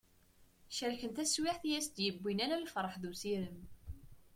Cerken 0.77 1.11
taswiɛt 1.15 1.61
i 1.69 1.71
as-d-yewwin 1.79 2.43
ala 2.45 2.63
lferḥ 2.65 2.93
d 3.01 3.03
usirem. 3.11 3.59